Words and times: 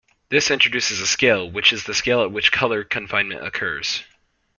This 0.29 0.49
introduces 0.49 0.99
a 0.99 1.05
scale, 1.05 1.47
which 1.47 1.71
is 1.71 1.83
the 1.83 1.93
scale 1.93 2.23
at 2.23 2.31
which 2.31 2.51
colour 2.51 2.83
confinement 2.83 3.45
occurs. 3.45 4.01